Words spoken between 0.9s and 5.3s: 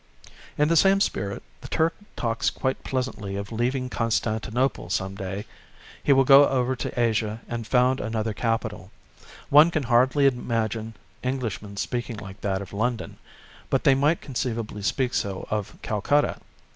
spirit the Turk talks quite pleasantly of leaving Constantinople some